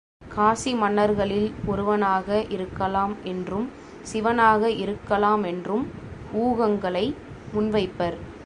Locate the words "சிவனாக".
4.01-4.69